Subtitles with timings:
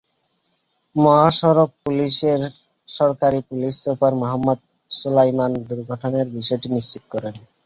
[0.95, 2.41] মহাসড়ক পুলিশের
[2.89, 4.59] সহকারী পুলিশ সুপার মোহাম্মদ
[4.91, 7.35] সোলায়মান দুর্ঘটনার বিষয়টি নিশ্চিত করেন।